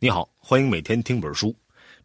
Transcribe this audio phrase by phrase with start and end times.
[0.00, 1.54] 你好，欢迎每天听本书。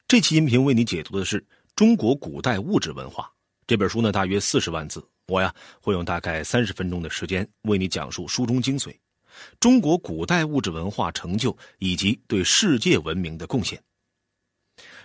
[0.07, 1.43] 这期音频为你解读的是
[1.75, 3.29] 中国古代物质文化。
[3.65, 8.96] 这本书呢，大约四十万字，我呀会用大概三十分钟的时间为你讲述书中精髓：
[9.60, 13.81] 中国古代物质文化成就以及对世界文明的贡献。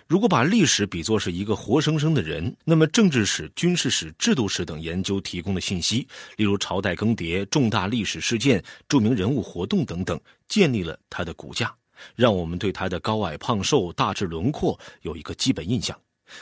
[0.07, 6.07] 如果把历史比作是一个活生生的人，那么政治史、军事史、制度史等研究提供的信息，
[6.37, 10.17] 例如朝代更迭、重大历史事件、著名人物活动等等，
[10.47, 11.75] 建立了它的骨架，
[12.15, 15.99] 让我们对他的高矮胖瘦、大致轮廓有一个基本印象。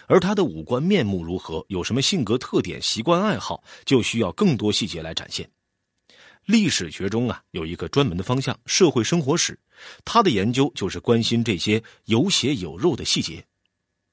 [0.08, 5.50] 而他的五官面目如何，有什么性格特点、习惯爱好，就需要更多细节来展现。
[6.46, 9.60] 历史学中啊，有一个专门的方向——社会生活史，
[10.06, 13.46] 它的研究就是关心这些有血有肉的细节。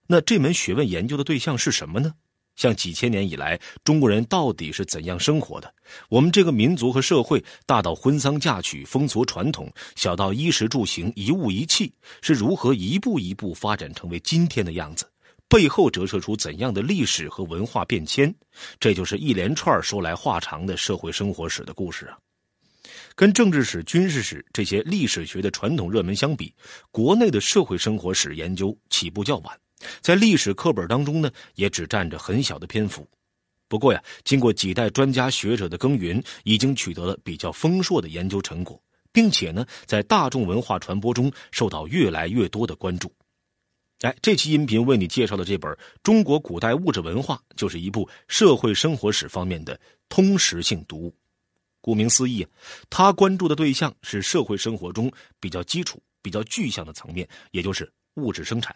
[0.07, 2.15] 那这门学问研究的对象是什么呢？
[2.61, 5.75] 像几千年以来，中国人到底是怎样生活的？
[6.11, 15.11] 我们这个民族和社会，大到婚丧嫁娶、风俗传统，小到衣食住行、一物一器，是如何一步一步发展成为今天的样子？
[15.49, 18.33] 背后折射出怎样的历史和文化变迁？
[18.79, 22.19] 这就是一连串说来话长的社会生活史的故事啊！
[23.15, 26.55] 跟政治史、军事史这些历史学的传统热门相比，
[26.91, 29.59] 国内的社会生活史研究起步较晚。
[30.01, 33.07] 在历史课本当中呢，也只占着很小的篇幅。
[33.69, 43.13] 不过呀，经过几代专家学者的耕耘，已经取得了比较丰硕的研究成果，并且呢，在大众文化传播中受到越来越多的关注。
[44.01, 45.71] 哎，这期音频为你介绍的这本
[46.03, 51.15] 《中国古代物质文化》，就是一部社会生活史方面的通识性读物。
[51.83, 52.47] 顾名思义，
[52.89, 58.75] 他关注的对象是社会生活中比较基础、比较具象的层面，也就是物质生产。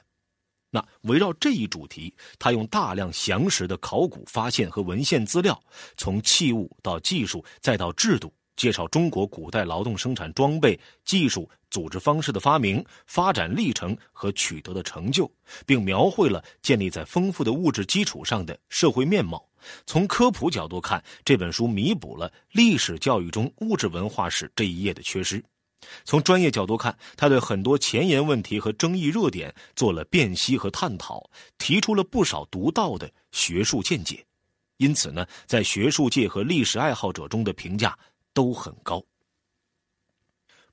[0.75, 5.63] 那围绕这一主题，他用大量详实的考古发现和文献资料，
[5.97, 15.31] 从器物到技术再到制度，介绍中国古代劳动生产装备、技术、组织方式的发明、发展历程和取得的成就，
[15.65, 19.49] 并描绘了建立在丰富的物质基础上的社会面貌。
[19.87, 25.41] 从科普角度看，这本书弥补了历史教育中物质文化史这一页的缺失。
[26.05, 34.25] 从专业角度看，他对很多前沿问题和争议热点做了辨析和探讨，提出了不少独到的学术见解，
[34.77, 37.99] 因此呢，在学术界和历史爱好者中的评价
[38.33, 39.03] 都很高。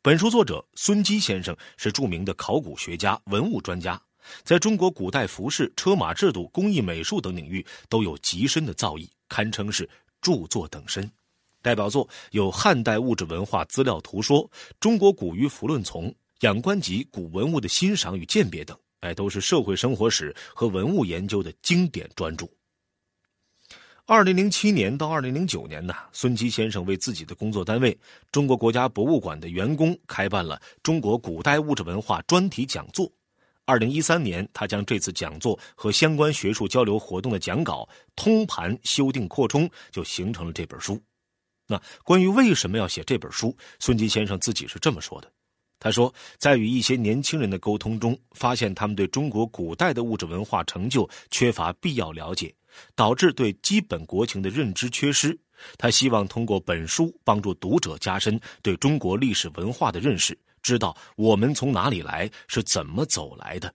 [0.01, 4.01] 本书作者孙基先生是著名的考古学家、文物专家，
[4.43, 9.87] 在中国古代服饰、车马制度、工艺美术等领域都有极深的造诣，堪称是
[10.19, 11.07] 著作等身。
[11.61, 14.39] 代表作有《汉代物质文化资料图说》
[14.79, 16.05] 《中国古鱼符论丛》
[16.41, 22.47] 《仰观集古文物的欣赏与鉴别》等，哎，都是社会生活史和文物研究的经典专著。
[24.07, 27.97] 二零零七年到二零零九年呢，孙基先生为自己的工作单位
[28.31, 33.09] 中国国家博物馆的员工开办了中国古代物质文化专题讲座。
[33.63, 40.99] 二零一三年，他将这次讲座和相关学术交流活动的讲稿通盘修订扩充，就形成了这本书。
[41.71, 45.31] 那关于为什么要写这本书，孙基先生自己是这么说的。
[45.79, 52.53] 他说，在与一些年轻人的沟通中，发现他们对中国古代的物质文化成就缺乏必要了解，
[52.93, 55.35] 导致对基本国情的认知缺失。
[55.77, 63.73] 他希望通过本书帮助读者加深对中国历史文化的认识，知道我们从哪里来，是怎么走来的。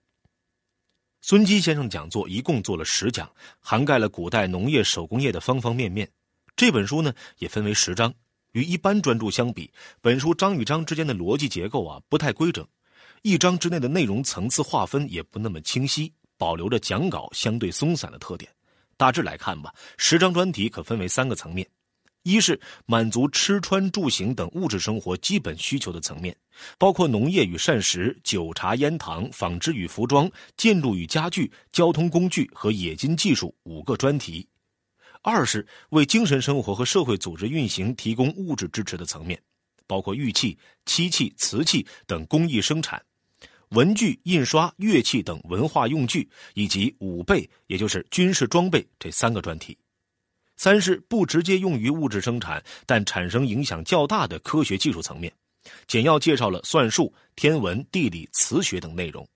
[1.23, 6.09] 孙基先生讲座一共做了十讲，涵盖了古代农业、手工业的方方面面。
[6.57, 8.15] 这本书呢也分为十章，
[8.53, 12.67] 与一般专著相比，本书章与章之间的逻辑结构啊不太规整，
[13.21, 18.51] 一章之内的内容层次划分也不那么清晰，保留着讲稿相对松散的特点。
[18.97, 21.69] 大致来看吧，十章专题可分为三个层面：
[22.23, 26.35] 一是满足吃穿住行等物质生活基本需求的层面，
[26.79, 34.49] 包括农业与膳食、酒茶烟糖、纺织与服装、建筑与家具、交通工具和冶金技术五个专题。
[35.27, 39.37] 二是为精神生活和社会组织运行提供物质支持的层面，
[39.85, 43.05] 包括玉器、漆器、瓷器等工艺生产，
[43.71, 49.77] 文具、印刷、乐器等文化用具，以及武备，也就是军事装备这三个专题。
[50.57, 55.33] 三是不直接用于物质生产，但产生影响较大的科学技术层面，
[55.89, 59.29] 简要介绍了算术、天文、地理、磁学等内容。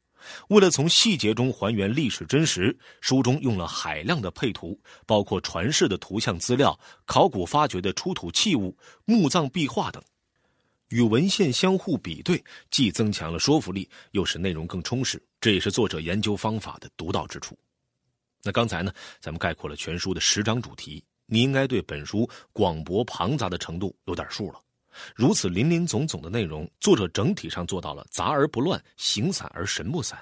[0.49, 10.03] 为了从细节中还原历史真实，书中用了海量的配图，包括传世的图像资料、考古发掘的出土器物、墓葬壁画等，
[10.89, 15.23] 与文献相互比对，既增强了说服力，又使内容更充实。
[15.41, 17.59] 这也是作者研究方法的独到之处。
[18.43, 24.61] 那刚才呢，咱们概括了全书的十章主题，你应该对本书广博庞杂的程度有点数了。
[25.15, 30.19] 如此林林总总的内容，作者整体上做到了杂而不乱，形散而神不散。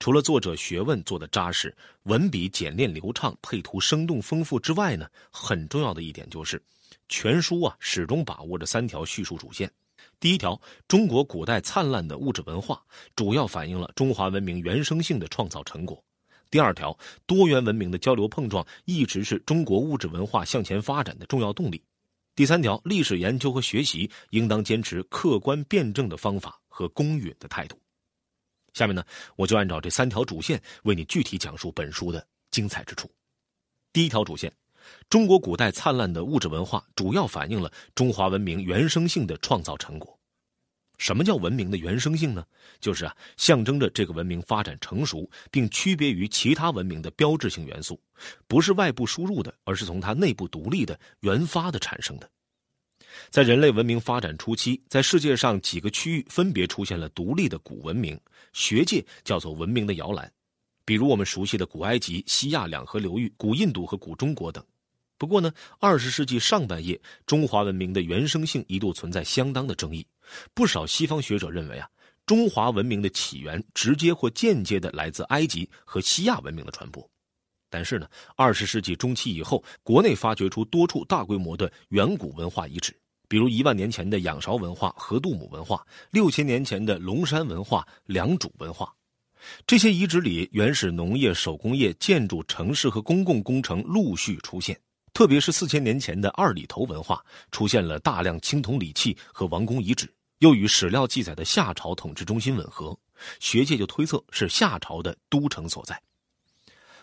[0.00, 1.72] 除了作者学问做的扎实，
[2.02, 6.60] 文笔简练流畅，配图生动丰富之外呢，很重要的一点就是，
[7.08, 9.70] 全书啊始终把握着三条叙述主线。
[10.18, 12.82] 第一条，中国古代灿烂的物质文化，
[13.14, 16.02] 主要反映了中华文明原生性的创造成果。
[16.50, 21.80] 第二条，多元文明的交流碰撞一直是中国物质文化向前发展的重要动力。
[22.38, 27.76] 第三条，历史研究和学习应当坚持客观辩证的方法和公允的态度。
[28.74, 29.04] 下面呢，
[29.34, 33.10] 我就按照这三条主线为你具体讲述本书的精彩之处。
[33.92, 34.52] 第一条主线，
[35.10, 40.16] 中国古代灿烂的物质文化主要反映了中华文明原生性的创造成果。
[40.98, 42.44] 什么叫文明的原生性呢？
[42.80, 48.00] 就是啊，象征着这个文明发展成熟并区别于其他文明的标志性元素，
[48.46, 52.28] 不是外部输入的，而是从它内部独立的原发的产生的。
[53.30, 58.20] 在人类文明发展初期，在世界上几个区域分别出现了独立的古文明，
[58.52, 60.30] 学界叫做文明的摇篮，
[60.84, 64.64] 比如我们熟悉的古埃及、西亚两河流域、古印度和古中国等。
[65.16, 70.06] 不过呢，二十世纪上半叶，中华文明的原生性一度存在相当的争议。
[70.54, 71.88] 不少西方学者认为啊，
[72.26, 77.08] 中华文明的起源直接或间接的来自埃及和西亚文明的传播。
[77.70, 82.98] 但是呢，二十世纪中期以后，国内发掘出多处大规模的远古文化遗址，
[83.28, 88.90] 比如一万年前的仰韶文化、河杜姆文化，六千年前的龙山文化、良渚文化。
[89.66, 94.78] 这些遗址里，原始农业、手工业、建筑、城市和公共工程陆续出现。
[95.12, 97.22] 特别是四千年前的二里头文化，
[97.52, 102.98] 出现了大量青铜礼器和王宫遗址，又与史料记载的夏朝统治中心吻合，
[103.40, 106.00] 学界就推测是夏朝的都城所在。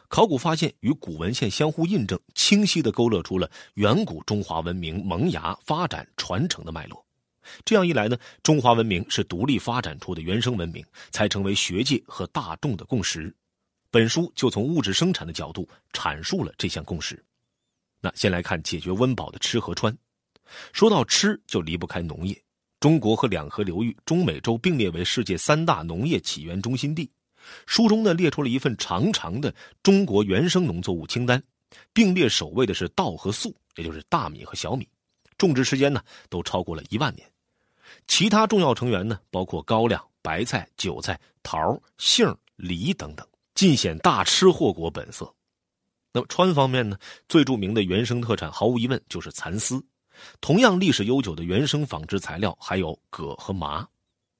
[0.07, 7.03] 考古发现与古文献相互印证，清晰地勾勒出了远古中华文明萌芽、发展、传承的脉络。
[7.63, 13.35] 这样一来呢，中华文明是独立发展出的原生文明，才成为学界和大众的共识。
[13.91, 17.23] 本书就从物质生产的角度阐述了这项共识。
[17.99, 19.95] 那先来看解决温饱的吃和穿。
[20.71, 22.39] 说到吃，就离不开农业。
[22.85, 27.09] 中国和两河流域、中美洲并列为世界三大农业起源中心地。
[27.65, 29.51] 书中呢列出了一份长长的
[29.81, 31.41] 中国原生农作物清单，
[31.93, 34.87] 并列首位的是稻和粟，也就是大米和小米，
[35.35, 35.99] 种植时间呢
[36.29, 37.27] 都超过了一万年。
[38.05, 45.33] 其他重要成员呢包括高粱、白菜、韭菜、桃、杏、梨等等，尽显大吃货国本色。
[46.13, 46.95] 那么川方面呢，
[47.27, 49.83] 最著名的原生特产毫无疑问就是蚕丝。
[50.41, 53.87] 同样历史悠久的原生纺织材料还有葛和麻。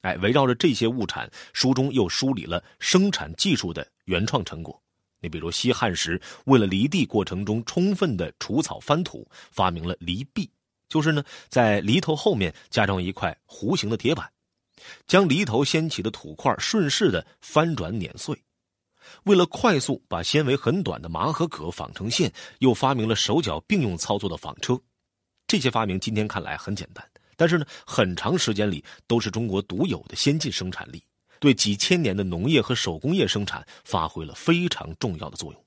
[0.01, 4.80] 哎，围绕着这些物产，书中又梳理了生产技术的原创成果。
[5.19, 10.48] 你比如西汉时，为了犁地过程中充分的除草翻土，发明了犁壁，
[10.88, 14.30] 就是呢在犁头后面加上一块弧形的铁板，
[15.07, 18.39] 将犁头掀起的土块顺势的翻转碾碎。
[19.24, 24.80] 为了快速把纤维很短的麻和葛纺成线，又发明了手脚并用操作的纺车。
[25.47, 27.06] 这些发明今天看来很简单，
[27.36, 31.03] 但是呢，很长时间里都是中国独有的先进生产力，
[31.39, 35.63] 对几千年的农业和手工业生产发挥了非常重要的作用。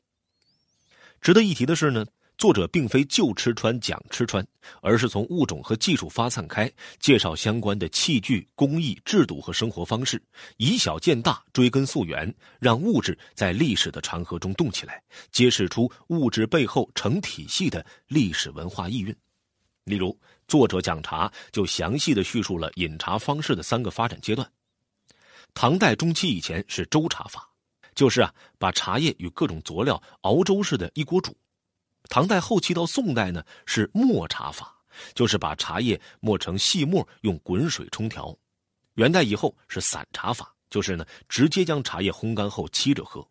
[1.21, 2.07] 值得一提的是呢。
[2.39, 4.47] 作者并非就吃穿讲吃穿，
[4.81, 6.71] 而是从物种和技术发散开，
[7.01, 10.23] 介绍相关的器具、工艺、制度和生活方式，
[10.57, 19.13] 以小见大，追根溯源，让物质在历史的长河中动起来，揭示出物质背后成体系的历史文化意蕴。
[19.89, 20.17] 例如，
[20.47, 24.49] 作者讲茶，就详细的叙述了饮茶方式的三个发展阶段。
[25.55, 27.51] 唐代中期以前是粥茶法，
[27.95, 31.37] 就是啊，把茶叶与各种佐料熬粥似的，一锅煮。
[32.11, 34.77] 唐代后期到宋代呢，是磨茶法，
[35.15, 38.37] 就是把茶叶磨成细末，用滚水冲调。
[38.95, 43.27] 元代以后是散茶法，就是呢直接将茶叶烘干后沏着喝。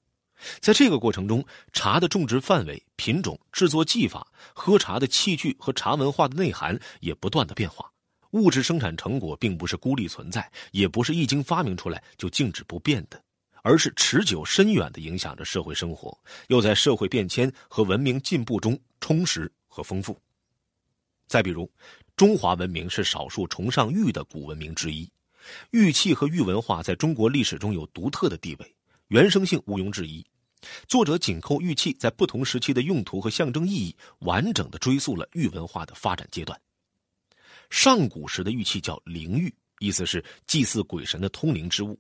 [0.60, 7.92] 在这个过程中，茶的种植范围、品种、制作技法、喝茶的器具和茶文化的内涵也不断的变化。
[8.32, 13.22] 物质生产成果并不是孤立存在，也不是一经发明出来就静止不变的。
[13.64, 16.18] 而是持久深远的影响着社会生活，
[16.48, 20.18] 又在社会变迁和文明进步中充实和丰富。
[21.28, 21.70] 再比如，
[22.16, 25.10] 中华文明是少数崇尚玉的古文明之一，
[25.72, 28.76] 玉器和玉文化在中国历史中有独特的地位，
[29.08, 30.26] 原生性毋庸置疑。
[30.88, 36.60] 作者紧扣玉器在不同时期的用途和象征意义，完整的追溯了玉文化的发展阶段。
[37.70, 41.98] 上古时的玉器叫灵玉，意思是祭祀鬼神的通灵之物。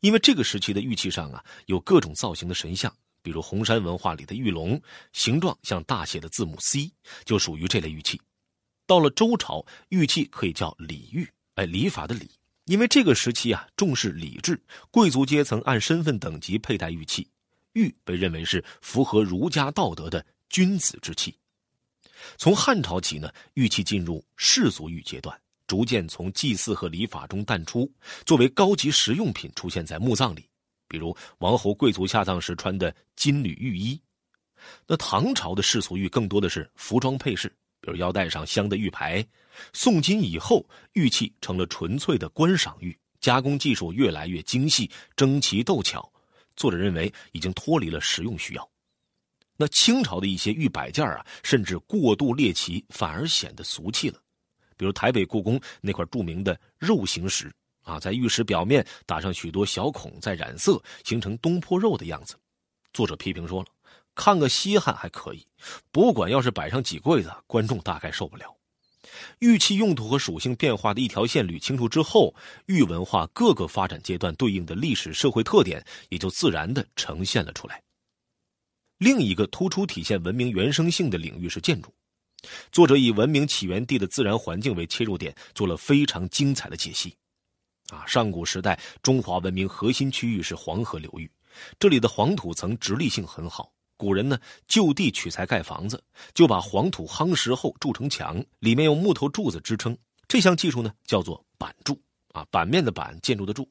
[0.00, 2.92] 因为这个时期的玉器上啊有各种造型的神像，
[3.22, 4.80] 比如红山文化里的玉龙，
[5.12, 6.90] 形状像大写的字母 C，
[7.24, 8.20] 就属于这类玉器。
[8.86, 12.28] 到了周朝，玉器可以叫礼玉，哎，礼法的礼。
[12.70, 14.56] 因为这个时期啊，重视礼制，
[14.92, 17.28] 贵族阶层按身份等级佩戴玉器，
[17.72, 21.34] 玉被认为是符合儒家道德的君子之器。
[22.38, 25.36] 从汉朝起呢，玉器进入世俗玉阶段，
[25.66, 27.92] 逐渐从祭祀和礼法中淡出，
[28.24, 30.48] 作为高级实用品出现在墓葬里，
[30.86, 34.00] 比如王侯贵族下葬时穿的金缕玉衣。
[34.86, 39.24] 那唐朝的世俗玉更多的是服装配饰，比如腰带上镶的玉牌。
[39.72, 46.10] 宋金以后，玉器成了纯粹的观赏玉，加工技术越来越精细、争奇斗巧。
[46.56, 48.70] 作者认为已经脱离了实用需要。
[49.56, 54.18] 那清朝的一些玉摆件啊，甚至过度猎奇，反而显得俗气了。
[54.76, 62.34] 比如台北故宫那块著名的肉形石啊，在玉石表面打上许多小孔，再染色，形成东坡肉的样子。
[62.94, 63.66] 作者批评说了，
[64.14, 65.46] 看个稀罕还可以，
[65.90, 68.56] 博物馆要是摆上几柜子，观众大概受不了。
[69.38, 72.34] 玉器用途和属性变化的一条线捋清楚之后，
[72.66, 77.82] 玉文化各个发展阶段对应的历史社会特点也就自然的呈现了出来。
[78.98, 81.92] 另一个突出体现文明原生性的领域是建筑，
[82.70, 87.16] 作者以文明起源地的自然环境为切入点，做了非常精彩的解析。
[87.88, 91.28] 啊，上古时代中华文明核心区域是黄河流域，
[91.78, 93.72] 这里的黄土层直立性很好。
[94.00, 96.02] 古人呢，就地取材盖房子，
[96.32, 99.94] 就把黄土夯实后筑成墙，里面用木头柱子支撑。
[100.26, 102.00] 这项技术呢，叫做板筑
[102.32, 103.70] 啊，板面的板，建筑的筑。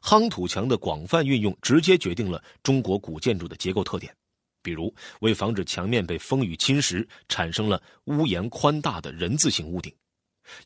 [0.00, 4.14] 夯土墙的广泛运用，直接决定了中国古建筑的结构特点。
[4.62, 9.92] 比如，为防止墙面被风雨侵蚀，产生了屋檐宽大的人字形屋顶。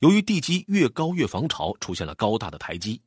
[0.01, 3.01] 由于地基越高越防潮，出现了高大的台基。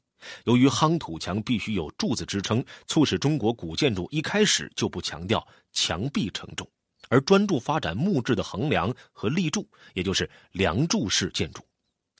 [0.46, 6.68] 由于夯土墙必须有柱子支撑，促使中国古建筑一开始就不强调墙壁承重，
[7.10, 11.62] 而专注发展木质的横梁和立柱，也就是梁柱式建筑。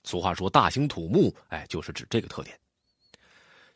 [0.04, 2.58] 俗话说“大兴土木”，哎，就是指这个特点。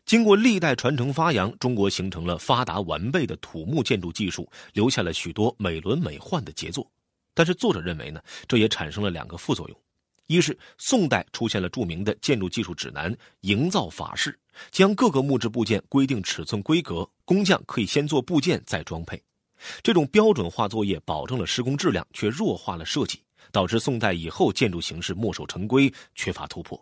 [0.05, 6.91] 经过历代传承发扬，中国形成了发达完备的土木建筑技术，留下了许多美轮美奂的杰作。
[7.35, 9.81] 但是作者认为呢，这也产生了两个副作用。
[10.29, 14.31] 一是宋代出现了著名的建筑技术指南《营造法式》，
[14.71, 19.21] 将各个木质部件规定尺寸规格，工匠可以先做部件再装配。
[19.83, 26.79] 这种标准化作业保证了施工质量，却弱化了设计，导致宋代以后建筑形式墨守成规，缺乏突破。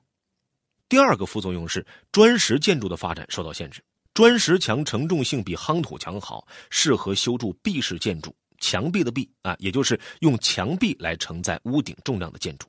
[0.88, 3.80] 第二个副作用是砖石建筑的发展受到限制。
[4.12, 12.66] 砖石墙承重性比夯土墙好，适合修筑壁式建筑，墙壁的壁啊，也就是用墙壁来承载屋顶重量的建筑。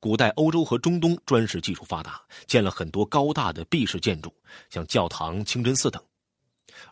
[0.00, 4.34] 古代欧洲和中东砖石技术发达，建了很多高大的壁式建筑，
[4.70, 6.02] 像教堂、清真寺等。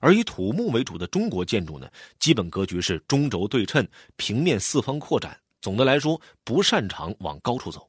[0.00, 3.86] 而以土木为主的中国建筑呢，基本格局是中轴对称，
[4.16, 5.38] 平面四方扩展。
[5.60, 7.88] 总的来说，不擅长往高处走。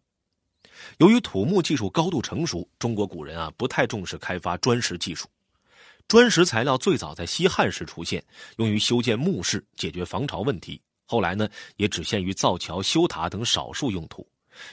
[0.97, 5.27] 由于土木技术高度成熟，中国古人啊不太重视开发砖石技术。
[6.07, 8.23] 砖石材料最早在西汉时出现，
[8.57, 10.81] 用于修建墓室，解决防潮问题。
[11.05, 11.47] 后来呢，
[11.77, 14.27] 也只限于造桥、修塔等少数用途。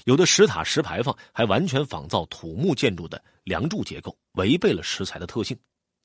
[0.05, 5.57] 有的石塔、石牌坊还完全仿造土木建筑的梁柱结构，违背了石材的特性。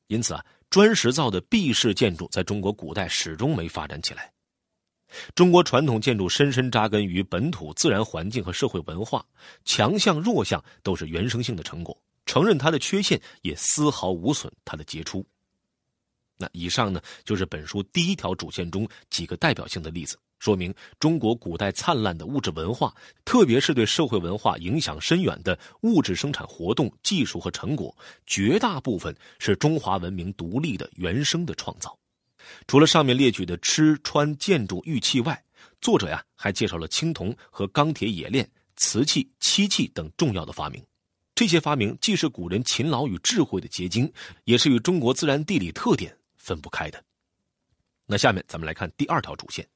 [0.08, 4.32] 因此啊，砖石造的壁式建筑在中国古代始终没发展起来。
[5.34, 9.26] 中国传统建筑深深扎根于本土自然环境和社会文化，
[9.64, 15.26] 强项弱项都是原生性的成果，承认它的缺陷也丝毫无损它的杰出。
[16.38, 20.18] 那以上呢，就是本书第一条主线中几个代表性的例子。
[20.46, 22.94] 说明中国古代灿烂的物质文化，
[23.26, 27.98] 特别是对社会文化影响深远的物质生产活动、技术和成果，
[28.28, 31.98] 绝大部分是中华文明独立的原生的创造。
[32.68, 35.44] 除了上面列举的吃穿建筑玉器外，
[35.82, 40.80] 作者呀还介绍了青铜和钢铁冶炼、瓷器、漆器等重要的发明。
[41.34, 47.04] 这些发明既是古人勤劳与智慧的结晶，也是与中国自然地理特点分不开的。
[48.06, 49.68] 那下面咱们来看第二条主线。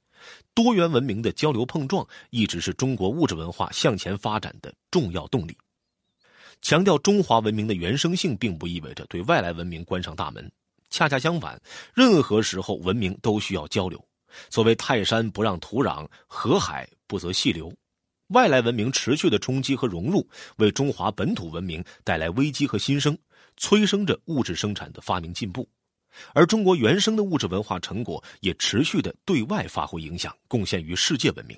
[0.54, 5.58] 多元文明的交流碰撞一直是中国物质文化向前发展的重要动力。
[6.62, 10.52] 强调中华文明的原生性，并不意味着对外来文明关上大门。
[10.90, 11.62] 恰恰相反，
[11.94, 14.04] 任何时候文明都需要交流。
[14.50, 17.74] 所谓“泰山不让土壤，河海不择细流”，
[18.30, 23.18] 外来文明持续的冲击和融入，为中华本土文明带来危机和新生，
[23.56, 25.68] 催生着物质生产的发明进步。
[26.34, 31.58] 而中国原生的物质文化成果也持续的对外发挥影响，贡献于世界文明。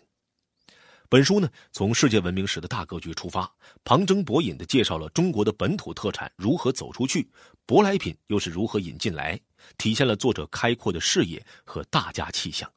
[1.09, 3.51] 本书呢，从世界文明史的大格局出发，
[3.83, 7.29] 旁征博引的介绍了中国的本土特产如何走出去，
[7.67, 9.37] 舶来品又是如何引进来，
[9.77, 12.71] 体现了作者开阔的视野和大家气象。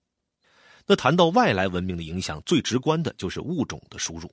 [0.85, 4.29] 那谈到外来文明的影响，最直观的就是物种的输入。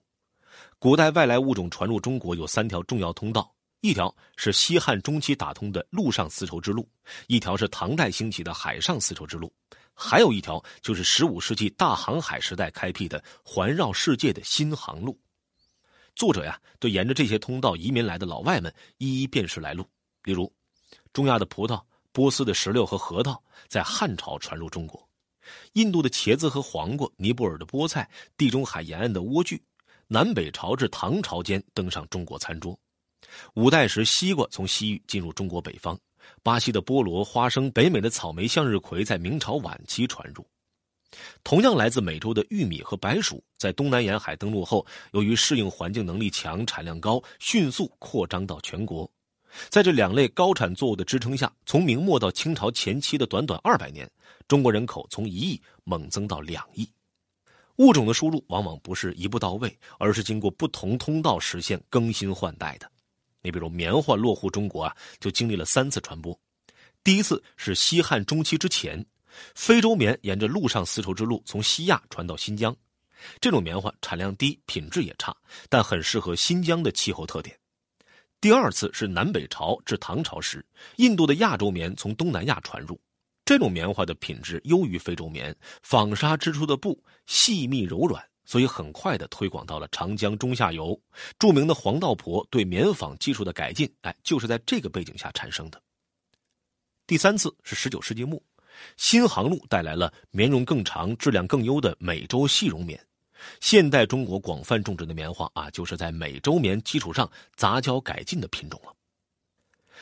[0.80, 6.88] 古代外来物种传入中国有三条重要通道，一条是西汉中期打通的陆上丝绸之路，
[7.26, 9.52] 一条是唐代兴起的海上丝绸之路，
[9.96, 15.20] 还有一条就是十五世纪大航海时代开辟的环绕世界的新航路。
[16.16, 19.84] 作者呀，对沿着这些通道移民来的老外们一一辨识来路，
[20.26, 20.54] 例如，
[21.12, 25.10] 中亚的葡萄、波斯的石榴和核桃在汉朝传入中国。
[25.74, 28.08] 印度的茄子和黄瓜，尼泊尔的菠菜，
[28.38, 29.60] 地中海沿岸的莴苣，
[30.06, 32.80] 南北朝至唐朝间登上中国餐桌。
[33.56, 35.98] 五代时，西瓜从西域进入中国北方。
[36.44, 40.46] 巴西的菠萝、花生，北美的草莓、向日葵，在明朝晚期传入。
[41.44, 49.10] 同样来自美洲的玉米和白薯，在东南沿海登陆后，由于适应环境能力强、产量高，迅速扩张到全国。
[49.70, 54.10] 在这两类高产作物的支撑下，从明末到清朝前期的短短二百年，
[54.48, 56.90] 中国人口从一亿猛增到两亿。
[57.78, 62.91] 物种的输入往往不是一步到位，而是经过不同通道实现更新换代的。
[63.42, 66.38] 你比如棉花落户中国啊，就经历了三次传播。
[67.04, 69.04] 第一次是西汉中期之前，
[69.56, 72.76] 非洲棉沿着陆上丝绸之路从西亚传到新疆，
[73.40, 75.36] 这种棉花产量低，品质也差，
[75.70, 77.58] 但很适合新疆的气候特点。
[78.40, 80.66] 第二次是南北朝至唐朝时，
[80.98, 83.00] 印度的亚洲棉从东南亚传入，
[83.46, 91.00] 这种棉花的品质优于非洲棉，纺纱织出的布细密柔软，所以很快的推广到了长江中下游。
[91.40, 95.82] 著名的黄道婆对棉纺技术的改进，哎，就是在这个背景下产生的。
[97.08, 98.38] 第三次是十九世纪末，
[98.98, 103.02] 新航路带来了棉绒更长、质量更优的美洲细绒棉。
[103.62, 108.94] 现代中国广泛种植的棉花啊，就是在美洲棉基础上杂交改进的品种了。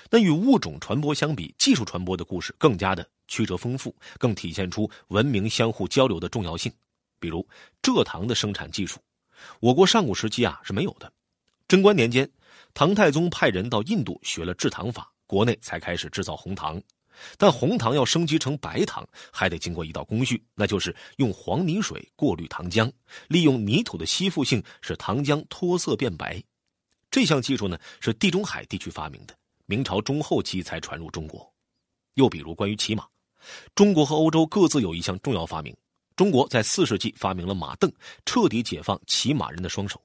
[0.09, 6.73] 那与物种传播相比，技术传播的故事更加的曲折丰富，更体现出文明相互交流的重要性。
[7.19, 7.47] 比如
[7.81, 8.99] 蔗糖的生产技术，
[9.59, 11.11] 我国上古时期啊是没有的。
[11.67, 12.29] 贞观年间，
[12.73, 16.81] 唐太宗派人到印度学了制糖法，国内才开始制造红糖。
[17.37, 22.89] 但红糖要升级成白糖，还得经过一道工序，那就是用黄泥水过滤糖浆，
[23.27, 26.41] 利用泥土的吸附性使糖浆脱色变白。
[27.11, 31.53] 这项技术呢是地中海地区发明的，明朝中后期才传入中国。
[32.13, 33.05] 又比如关于骑马，
[33.75, 35.75] 中国和欧洲各自有一项重要发明。
[36.19, 37.89] 中国在四世纪发明了马镫，
[38.25, 39.97] 彻底解放骑马人的双手；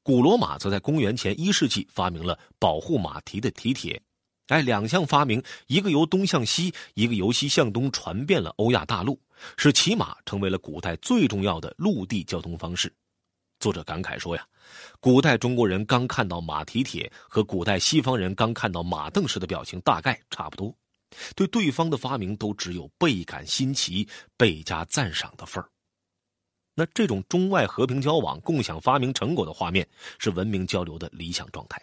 [0.00, 4.00] 古罗马则在公元前一世纪发明了保护马蹄的蹄铁。
[4.46, 9.20] 哎，两项发明，一个由东向西，一个由西向东，传遍了欧亚大陆，
[9.56, 12.94] 使骑马成为了古代最重要的陆地交通方式。
[13.58, 14.46] 作者感慨说呀，
[15.00, 20.72] 古代中国人刚看到马蹄铁和古代西方人刚看到马镫时的表情大概差不多，
[21.34, 25.68] 对对方的发明都只有倍感新奇、倍加赞赏的份儿。
[26.74, 31.80] 那这种中外和平交往、共享发明成果的画面，是文明交流的理想状态。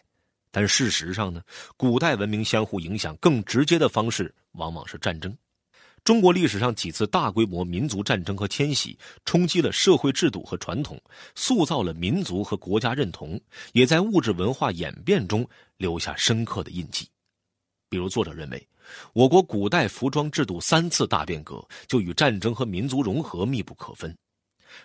[0.52, 1.42] 但事实上呢，
[1.78, 5.34] 古代文明相互影响更直接的方式往往是战争。
[6.04, 11.00] 中国历史上几次大规模民族战争和迁徙，冲击了社会制度和传统，
[11.36, 13.40] 塑造了民族和国家认同，
[13.72, 17.08] 也在物质文化演变中留下深刻的印记。
[17.88, 18.68] 比如，作者认为，
[19.14, 24.16] 我国古代服装制度三次大变革就与战争和民族融合密不可分。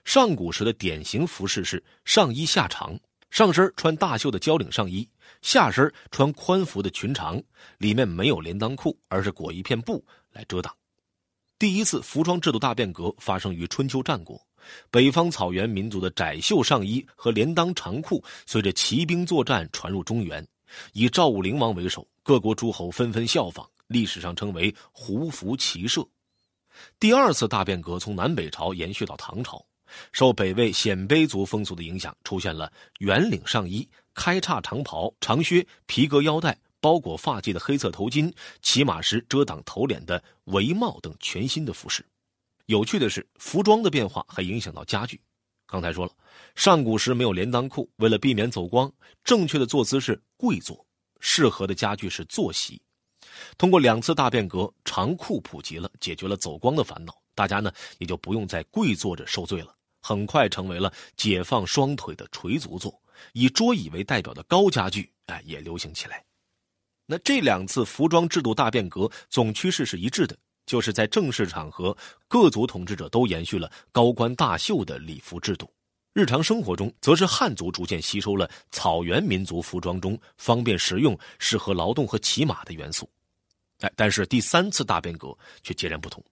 [0.05, 2.99] 上古时的典型服饰是上衣下长。
[3.29, 5.07] 上身穿大袖的交领上衣，
[5.42, 7.42] 下身穿宽幅的裙长，
[7.77, 10.73] 里面没有连裆裤，而是裹一片布来遮挡。
[11.59, 14.40] 第一次服装制度大变革发生于春秋战国，
[14.90, 20.47] 北方草原民族的窄袖上衣和连裆长裤随着骑兵作战传入中原，
[20.92, 26.07] 以赵武灵王为首，各国诸侯纷纷效仿，历史上称为胡服骑射。
[26.99, 29.64] 第二次大变革从南北朝延续到唐朝。
[30.11, 42.05] 受北魏鲜卑族风俗的影响，出现了圆领上衣、开叉长袍、长靴、皮革腰带、包裹发髻的黑色头巾、骑马时遮挡头脸的围帽等全新的服饰。
[42.66, 45.20] 有趣的是，服装的变化还影响到家具。
[45.68, 46.12] 刚才说了，
[46.57, 50.85] 上古时没有连裆裤，为了避免走光，正确的坐姿是跪坐，
[51.20, 52.83] 适合的家具是坐席。
[53.59, 59.75] 通过两次大变革，长裤普及了，解决了走光的烦恼，大家呢也就不用再跪坐着受罪了。
[60.03, 62.96] 很快成为了解放双腿的垂足坐，
[63.33, 66.25] 以桌椅为代表的高家具，哎，也流行起来。
[67.07, 71.96] 那这两次服装制度大变革总趋势是一致的，就是在正式场合，
[72.29, 75.66] 各族统治者都延续了高冠大袖的礼服制度；
[76.12, 83.09] 日常生活中，则是汉族逐渐吸收了草原民族服装中方便实用、适合劳动和骑马的元素。
[83.81, 86.25] 哎，但是第三次大变革却截然不同。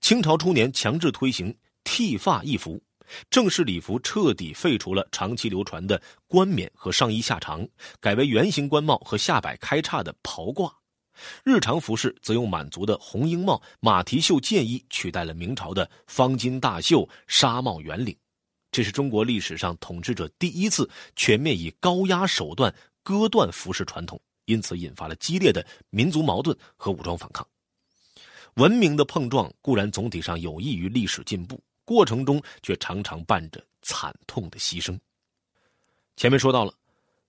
[0.00, 1.56] 清朝初年强制推行。
[1.86, 2.82] 剃发易服，
[3.28, 7.68] 正式礼服彻底废除了长期流传的冠冕和上衣下长，
[8.00, 10.72] 改为圆形冠帽和下摆开叉的袍褂。
[11.44, 18.16] 日常服饰则用满族的红缨帽、马蹄袖箭衣取代了明朝的方巾大袖、纱帽圆领。
[18.70, 27.46] 这是中国历史上统治者第一次全面以高压手段割断服饰传统，因此引发了激烈的民族矛盾和武装反抗。
[28.54, 34.98] 文明的碰撞固然总体上有益于历史进步，过程中却常常伴着惨痛的牺牲。
[36.16, 36.72] 前面说到了，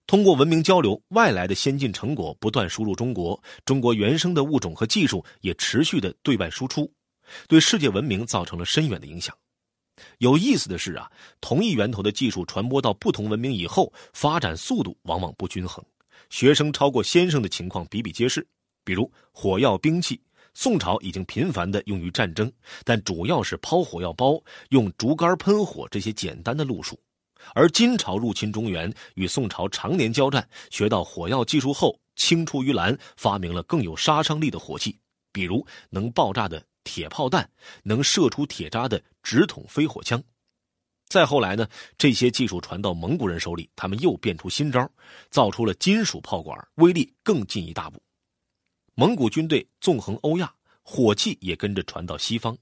[0.05, 6.91] 通过文明交流，外来的先进成果不断输入中国，中国原生的物种和技术也持续的对外输出，
[7.47, 9.35] 对世界文明造成了深远的影响。
[10.19, 15.83] 有意思的是啊，同一源头的技术传播到不同文明以后，发展速度往往不均衡，
[16.35, 18.45] 学生超过先生的情况比比皆是。
[18.83, 20.21] 比如火药兵器。
[20.53, 22.51] 宋朝已经频繁地用于战争，
[22.83, 26.95] 但主要是抛火药包、用竹竿喷火这些简单的路数；
[27.53, 34.97] 而金朝入侵中原，与宋朝常年交战，学到火药技术后，青出于蓝，发明了更有杀伤力的火器，
[35.33, 37.49] 比如能爆炸的铁炮弹，
[37.83, 40.21] 能射出铁渣的直筒飞火枪。
[41.15, 41.65] 再后来呢，
[41.97, 44.85] 这些技术传到蒙古人手里，他们又变出新招，
[45.29, 48.03] 造出了金属炮管，威力更进一大步。
[48.95, 52.57] 蒙古军队纵横欧亚，火器也跟着传到西方。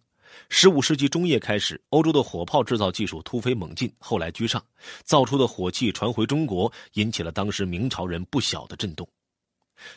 [0.50, 4.64] 十五世纪中叶开始，欧洲的火炮制造技术突飞猛进，后来居上，
[5.04, 9.08] 造出的火器传回中国，引起了当时明朝人不小的震动。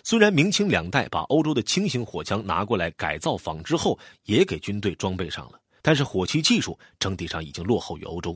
[0.02, 8.34] 虽然明清两代把欧洲的轻型火枪拿过来改造仿制后，也给军队装备上了，但是火器技术整体上已经落后于欧洲。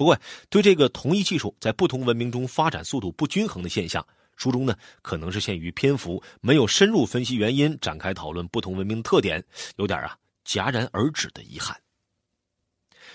[0.00, 4.02] 不过，对这个同一技术在不同文明中发展速度不均衡的现象。
[4.34, 9.44] 书中呢，可能是限于篇幅，没有深入分析原因，展开讨论不同文明特点，
[9.76, 11.78] 有点啊戛然而止的遗憾。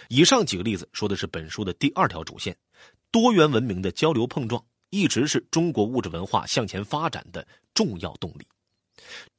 [0.10, 2.56] 以上几个例子说的是本书的第二条主线：
[3.10, 8.45] 多元文明的交流碰撞，一直是中国物质文化向前发展的重要动力。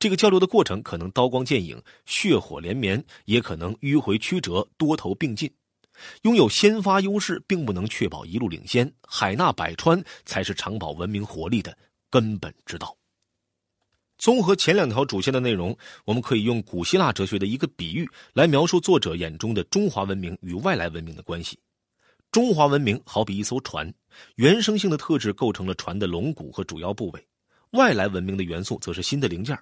[0.00, 5.48] 这个交流的过程可能刀光剑影、血火连绵，也可能迂回曲折、多头并进。
[6.22, 8.92] 拥有先发优势，并不能确保一路领先。
[9.06, 11.76] 海纳百川才是长保文明活力的
[12.10, 12.96] 根本之道。
[14.18, 21.58] 综合前两条主线的内容，我们可以用古希腊哲学的一个比喻来描述作者眼中的中华文明与外来文明的关系。
[22.32, 23.92] 中华文明好比一艘船，
[24.36, 27.20] 原生性的特质构成了船的龙骨和主要部位；
[27.72, 29.56] 外来文明的元素则是新的零件。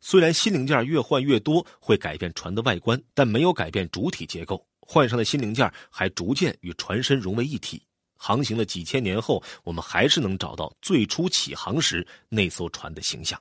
[0.00, 4.64] 虽然新零件越换越多，会改变船的外观，但没有改变主体结构。
[4.86, 7.82] 换上的新零件还逐渐与船身融为一体，
[8.16, 13.40] 航行了几千年后，我们还是能找到最初起航时那艘船的形象。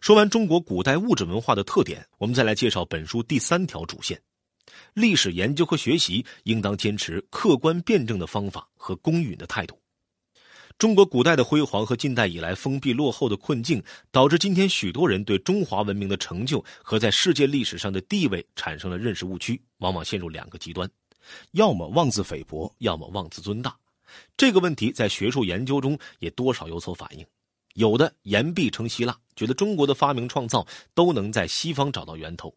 [0.00, 4.20] 说完中国古代物质文化的特点，我们再来介绍本书第三条主线：
[4.94, 9.80] 历史研究和学习应当坚持客观辩证的方法和公允的态度。
[10.78, 20.88] 中国古代的辉煌和近代以来封闭落后的困境，导致今天许多人对中华文明的成就和在世界历史上的地位产生了认识误区，往往陷入两个极端：
[21.50, 23.76] 要么妄自菲薄，要么妄自尊大。
[24.36, 27.26] 这个问题在学术研究中也多少有所反映。
[27.74, 30.64] 有的言必称希腊，觉得中国的发明创造
[30.94, 32.50] 都能在西方找到源头；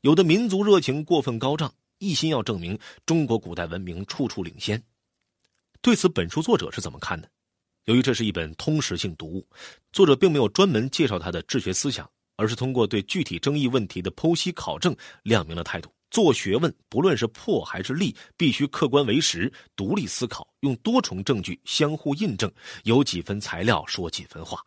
[0.00, 4.82] 有的民族热情过分高涨，一心要证明中国古代文明处处领先。
[5.80, 7.30] 对此，本书作者是怎么看的？
[7.90, 9.44] 由于这是一本通识性读物，
[9.90, 15.92] 作者并没有专门介绍他的治学思想，而是通过对具体争议问题的剖析考证，亮明了态度。
[16.08, 22.48] 做学问，不论是破还是立，必须客观为实，独立思考，用多重证据相互印证，
[22.84, 24.62] 有几分材料说几分话。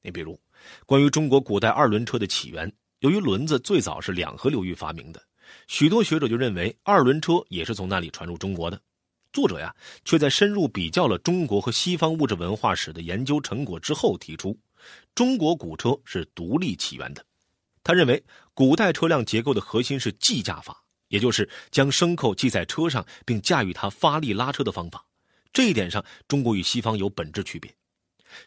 [0.00, 0.40] 你比如，
[0.86, 5.22] 关于中国古代二轮车的起源，由于轮子最早是两河流域发明的，
[5.66, 8.80] 许多学者就认为二轮车也是从那里传入中国的。
[9.32, 14.58] 作者呀，却在深入比较了中国和西方物质文化史的研究成果之后，提出
[15.14, 17.24] 中国古车是独立起源的。
[17.84, 18.22] 他认为，
[18.54, 25.04] 古代车辆结构的核心是计驾法，也就是将牲口系在车上并驾驭它发力拉车的方法。
[25.52, 27.74] 这一点上，中国与西方有本质区别。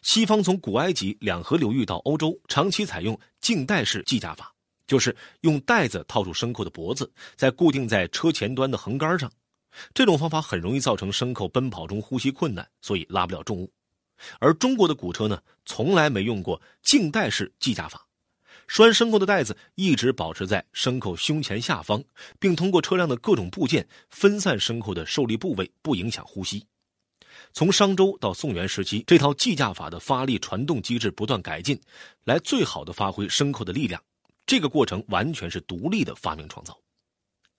[0.02, 4.54] 西方从古埃及两河流域到欧洲，长期采用静带式计驾法，
[4.86, 9.30] 就是用带子套住牲口的脖子，再固定在车前端的横杆上。
[9.94, 13.72] 这种方法很容易造成牲口奔跑中呼吸困难，所以拉不了重物。
[14.38, 18.06] 而中国的古车呢，从来没用过静带式计价法，
[18.68, 22.02] 拴牲口的带子一直保持在牲口胸前下方，
[22.38, 26.64] 并通过车辆的各种部件分散牲口的受力部位，不影响呼吸。
[27.52, 31.78] 从商周到宋元时期，这套计价法的发力传动机制不断改进，
[32.24, 34.00] 来最好的发挥牲口的力量。
[34.46, 36.78] 这个过程完全是独立的发明创造。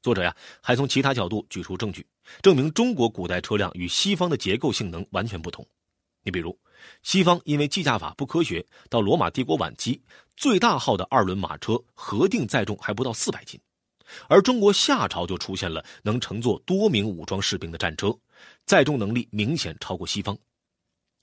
[0.04, 2.06] 作者呀还从其他角度举出证据，
[2.42, 5.66] 证明中国古代车辆与西方的结构性能完全不同。
[6.24, 6.58] 你比如，
[7.04, 10.02] 西方因为计价法不科学，到罗马帝国晚期，
[10.36, 13.58] 最大号的二轮马车核定载重还不到四百斤，
[14.28, 18.14] 而中国夏朝就出现了能乘坐多名武装士兵的战车，
[18.66, 20.38] 载重能力明显超过西方。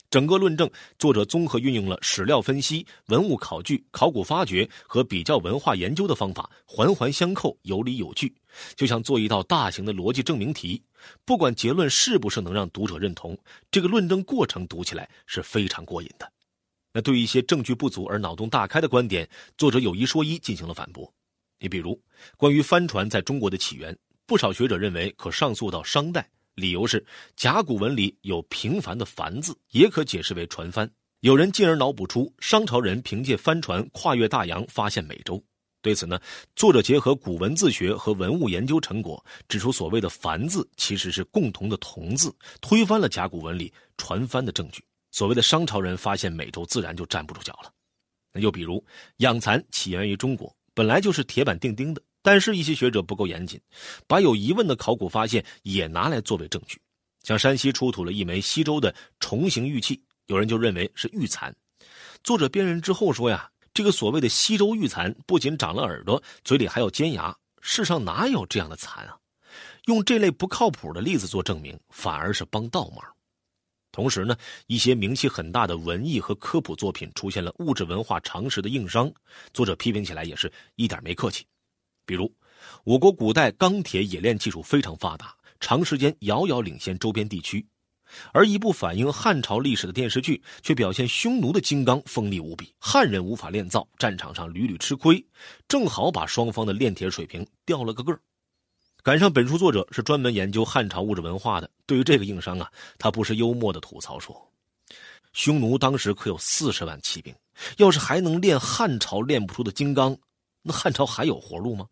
[0.08, 8.34] 整个论证，作者综合运用了史料分析、文物考据、考古发掘和比较文化研究的方法，环环相扣，有理有据，
[8.76, 10.82] 就像做一道大型的逻辑证明题。
[11.24, 13.38] 不管结论是不是能让读者认同，
[13.70, 16.30] 这个论证过程读起来是非常过瘾的。
[16.92, 21.10] 那对于一些证据不足而脑洞大开的观点，作者有一说一进行了反驳。
[21.58, 22.00] 你比如，
[22.36, 26.28] 关于帆船在中国的起源，不少学者认为可上溯到商代。
[26.54, 27.02] 理由是
[27.36, 30.90] 甲骨文里有平凡的“凡”字，也可解释为船帆。
[31.20, 35.42] 有人进而脑补出商朝人凭借帆船跨越大洋发现美洲。
[35.82, 36.20] 对此呢，
[36.54, 44.84] 作者结合古文字学和文物研究成果，指出所谓的“凡”字其实是共同的同字，推翻了甲骨文里船帆的证据。
[45.10, 47.72] 所谓的商朝人发现美洲，自然就站不住脚了。
[48.32, 48.84] 那又比如，
[49.16, 52.02] 养蚕起源于中国，本来就是铁板钉钉的。
[52.22, 53.58] 但是，一些学者不够严谨，
[54.06, 56.78] 把有疑问的考古发现也拿来作为证据。
[57.22, 61.54] 像山西出土了一枚西周的重形玉器，有人就认为是玉蚕。
[62.22, 69.16] 作者辨认之后说呀，这个所谓的西周玉蚕不仅长了耳朵，嘴里还有尖牙，世上哪有这样的蚕啊？
[69.86, 73.04] 用这类不靠谱的例子做证明，反而是帮倒忙。
[73.92, 79.12] 同时呢，一些名气很大的文艺和科普作品出现了物质文化常识的硬伤，
[79.52, 81.44] 作者批评起来也是一点没客气。
[82.04, 82.32] 比如，
[82.84, 87.66] 我国古代钢铁冶炼技术非常发达，长时间遥遥领先周边地区，
[88.32, 95.24] 而一部反映汉朝历史的电视剧却表现匈奴的金刚锋利无比，汉人无法炼造，战场上屡屡吃亏，
[95.68, 98.20] 正好把双方的炼铁水平掉了个个儿。
[99.02, 104.36] 赶上本书作者是专门研究汉朝物质文化的，对于这个硬伤啊，他不是幽默的吐槽说
[105.32, 107.34] ：“匈奴当时可有四十万骑兵，
[107.78, 110.14] 要是还能炼汉朝炼不出的金刚，
[110.62, 111.86] 那汉朝还有活路吗？”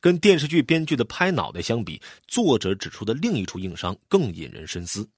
[0.00, 5.08] 跟电视剧编剧的拍脑袋相比，作者指出的另一处硬伤更引人深思。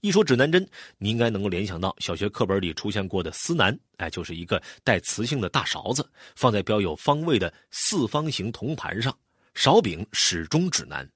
[0.00, 0.64] 一说指南针，
[0.98, 9.12] 你应该能够联想到小学课本里出现过的司南，哎，就是一个带磁性的大勺子，放在标有方位的四方形铜盘上，
[9.54, 11.08] 勺柄始终指南。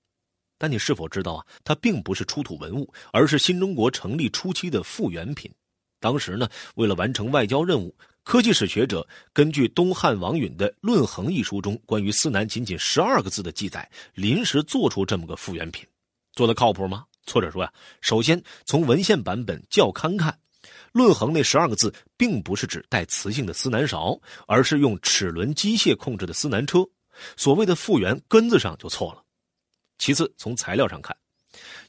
[0.58, 1.46] 但你是否知道啊？
[1.62, 5.48] 它并不是出土文物，而是新中国成立初期的复原品。
[6.00, 7.94] 当时呢，为了完成外交任务。
[8.24, 15.84] 科技史学者根据东汉王允的《论衡》一书中关于司南仅仅十二个字的记载，临时做出这么个复原品，
[16.32, 17.04] 做的靠谱吗？
[17.24, 20.32] 作者说呀，首先从文献版本校勘看，
[20.92, 26.86] 《论衡》那十二个字并不是指带磁性的司南勺，而是用齿轮机械控制的司南车，
[27.36, 29.22] 所谓的复原根子上就错了。
[29.98, 31.16] 其次，从材料上看，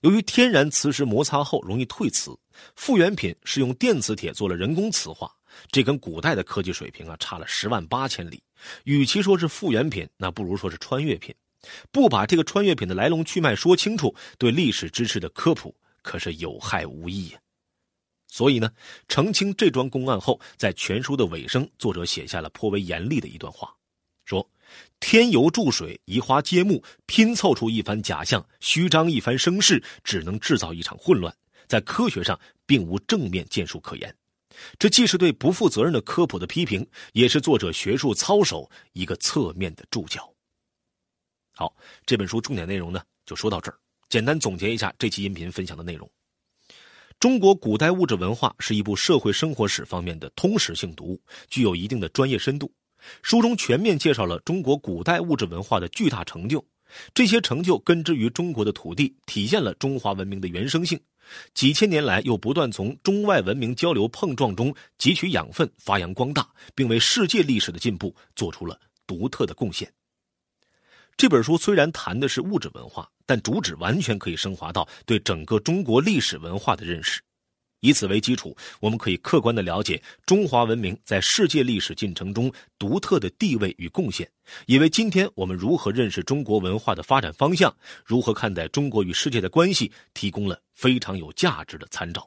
[0.02, 2.36] 由于天然磁石摩擦后容易退磁，
[2.76, 5.32] 复原品是用电磁铁做了人工磁化。
[5.72, 8.42] 这跟古代的科技水平啊差了十万八千里，
[8.84, 11.34] 与其说是复原品，那不如说是穿越品。
[11.92, 17.39] 不把这个穿越品的来龙去脉说清楚，对历史知识的科普可是有害无益呀。
[18.28, 18.70] 所以呢，
[19.08, 23.74] 澄清这桩公案后，在全书的尾声，作者写下了颇为严厉的一段话，
[24.26, 24.50] 说
[25.00, 31.34] ：“添油注水，移花接木，拼凑出一番假象，虚张一番声势，只能制造一场混乱，
[31.68, 34.13] 在科学上并无正面建树可言。”
[34.78, 40.32] 这既是对不负责任的科普的批评，也是作者学术操守一个侧面的注脚。
[41.56, 43.78] 好，这本书重点内容呢，就说到这儿。
[44.10, 46.10] 简单总结一下这期音频分享的内容：
[47.20, 52.72] 中国古代物质文化是一部社会生活史方面的通识性读物，具有一定的专业深度。
[53.22, 56.63] 书中全面介绍了中国古代物质文化的巨大成就，
[57.13, 61.00] 这些成就根植于中国的土地，体现了中华文明的原生性。
[61.54, 69.92] 几千年来，又不断从中外文明交流碰撞中汲取养分，发扬光大，并为世界历史的进步做出了独特的贡献。
[71.16, 77.22] 这本书虽然谈的是物质文化，但主旨完全可以升华到对整个中国历史文化的认识。
[77.84, 84.26] 以此为基础，我们可以客观的了解中华文明在世界历史进程中独特的地位与贡献，
[84.67, 92.26] 也为今天我们如何认识中国文化的发展方向、如何看待中国与世界的关系提供了非常有价值的参照。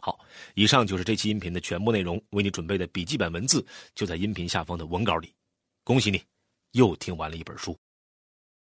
[0.00, 0.18] 好，
[0.54, 5.32] 以上就是这期音频的全部内容，为你准备的笔记本文字就在音频下方的文稿里。
[5.84, 6.20] 恭喜你，
[6.72, 7.78] 又听完了一本书。